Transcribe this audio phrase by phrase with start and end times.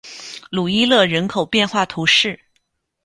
[0.49, 2.39] 鲁伊勒人口变化图示